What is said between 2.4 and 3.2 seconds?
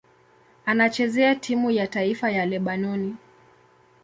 Lebanoni.